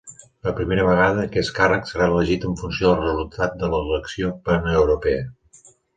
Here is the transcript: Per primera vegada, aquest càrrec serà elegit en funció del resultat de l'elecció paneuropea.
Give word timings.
Per 0.45 0.51
primera 0.59 0.85
vegada, 0.87 1.25
aquest 1.31 1.51
càrrec 1.57 1.85
serà 1.91 2.07
elegit 2.13 2.47
en 2.49 2.57
funció 2.63 2.95
del 2.95 3.03
resultat 3.03 3.53
de 3.61 3.69
l'elecció 3.75 4.33
paneuropea. 4.49 5.29